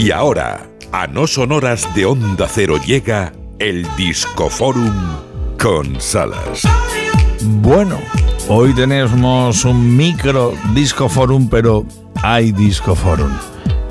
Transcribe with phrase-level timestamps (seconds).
[0.00, 4.94] Y ahora, a no sonoras de Onda Cero llega el Discoforum
[5.60, 6.66] con Salas.
[7.42, 7.98] Bueno,
[8.48, 11.84] hoy tenemos un micro Discoforum, pero
[12.22, 13.30] hay Discoforum.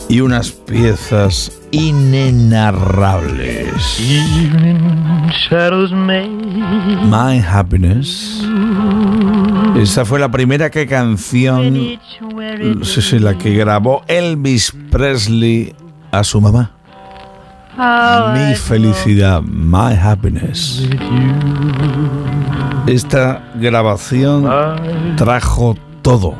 [0.07, 3.99] Y unas piezas inenarrables.
[7.05, 8.43] My Happiness.
[9.77, 11.99] Esa fue la primera que canción,
[12.81, 15.75] sí, sí, la que grabó Elvis Presley
[16.11, 16.71] a su mamá.
[18.33, 20.87] Mi felicidad, my happiness.
[22.87, 24.45] Esta grabación
[25.15, 26.35] trajo todo,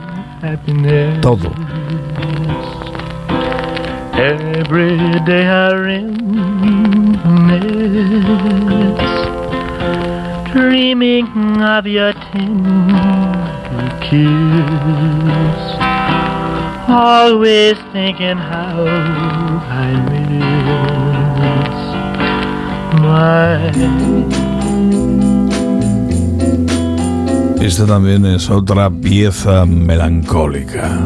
[1.22, 1.52] todo.
[4.18, 6.10] Every day I reminisce,
[10.52, 13.48] dreaming of your tender
[14.02, 15.89] kiss.
[16.92, 18.84] Always thinking how
[19.70, 20.40] I miss
[23.00, 23.70] my.
[27.64, 31.00] Esta también es otra pieza melancólica.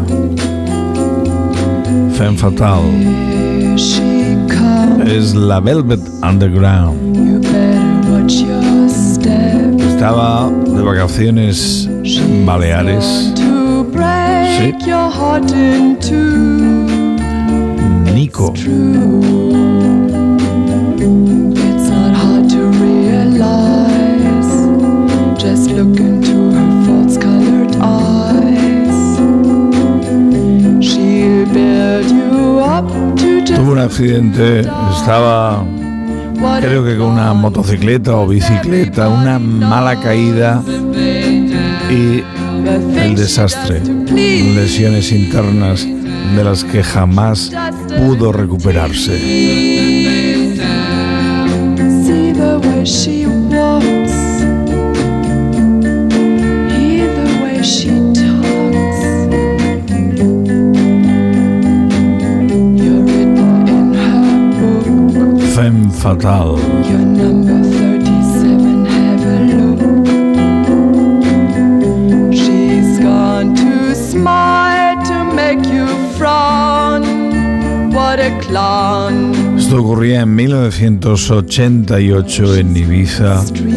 [2.13, 3.75] Femme Fatale
[5.05, 7.43] es la Velvet Underground.
[9.85, 13.33] Estaba de vacaciones en Baleares.
[14.57, 14.73] Sí.
[18.13, 18.53] Nico.
[18.53, 18.69] It's
[21.89, 24.53] not hard to realize.
[25.37, 29.17] Just look into her false colored eyes.
[30.85, 32.87] She'll build you up
[33.17, 34.59] to just Tuvo un accidente,
[34.91, 35.65] estaba
[36.59, 40.61] creo que con una motocicleta o bicicleta, una mala caída
[41.89, 42.23] y
[42.65, 47.51] el desastre, lesiones internas de las que jamás
[47.97, 49.19] pudo recuperarse.
[52.85, 53.23] see
[67.13, 67.62] the
[79.57, 83.73] Esto ocurría en 1988 en Ibiza Street.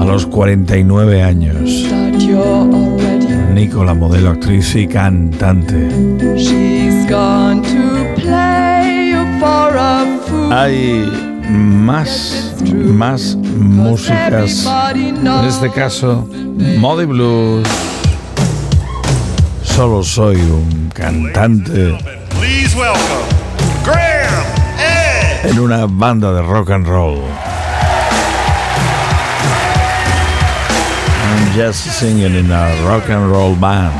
[0.00, 1.86] a los 49 años.
[1.88, 3.26] That you're already.
[3.54, 5.88] Nico, la modelo, actriz y cantante.
[6.36, 10.52] She's gone to play you for a fool.
[10.52, 11.08] Hay
[11.48, 14.66] más, más músicas.
[14.94, 16.28] En este caso,
[16.78, 17.66] Modi Blues.
[19.62, 21.96] Solo soy un cantante
[22.38, 23.41] Please welcome
[23.84, 24.44] Graham
[24.78, 25.50] Ed.
[25.50, 27.18] en una banda de rock and roll.
[31.24, 33.92] I'm just singing in a rock and roll band.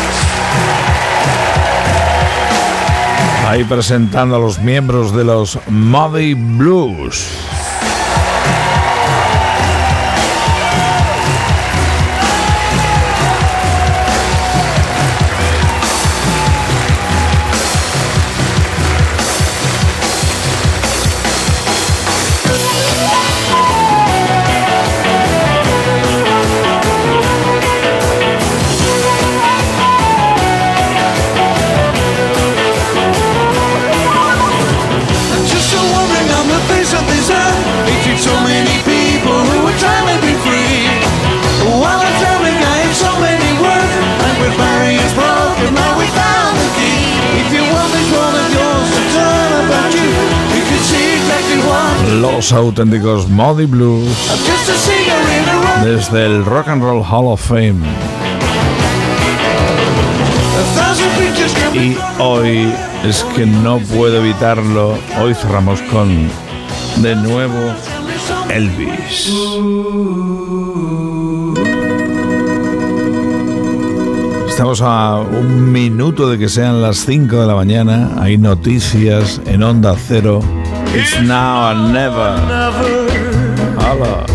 [3.49, 7.27] Ahí presentando a los miembros de los Muddy Blues.
[52.41, 54.09] Los auténticos Muddy Blues
[55.85, 57.81] desde el Rock and Roll Hall of Fame.
[61.75, 62.73] Y hoy
[63.05, 64.97] es que no puedo evitarlo.
[65.21, 66.31] Hoy cerramos con
[67.03, 67.75] de nuevo
[68.49, 69.31] Elvis.
[74.49, 78.13] Estamos a un minuto de que sean las 5 de la mañana.
[78.19, 80.41] Hay noticias en Onda Cero.
[80.93, 82.35] It's now or never.
[83.79, 84.27] Hola.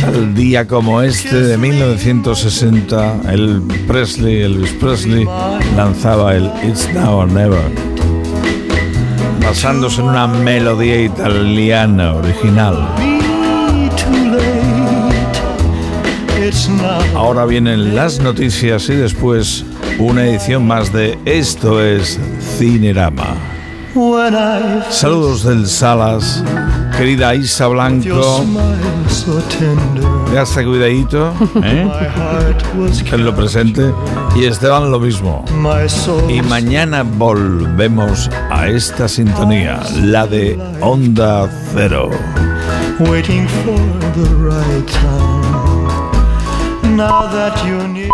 [0.00, 5.26] Tal día como este de 1960, el Presley, Elvis Presley,
[5.76, 7.60] lanzaba el It's Now or Never,
[9.44, 12.88] basándose en una melodía italiana original.
[17.14, 19.64] Ahora vienen las noticias y después
[19.98, 22.18] una edición más de Esto es
[22.58, 23.36] Cinerama.
[24.90, 26.42] Saludos del Salas,
[26.96, 28.44] querida Isa Blanco.
[29.58, 31.32] tender, Gasta cuidadito
[31.64, 31.88] ¿eh?
[33.12, 33.92] en lo presente.
[34.36, 35.44] Y Esteban lo mismo.
[36.28, 42.10] Y mañana volvemos a esta sintonía, la de Onda Cero.
[43.00, 43.78] waiting for
[44.16, 46.96] the right time.
[46.96, 48.10] Now that you're near.